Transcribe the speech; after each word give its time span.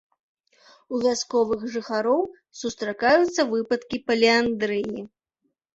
У 0.95 1.01
вясковых 1.03 1.61
жыхароў 1.75 2.23
сустракаюцца 2.63 3.41
выпадкі 3.55 3.97
паліандрыі. 4.11 5.01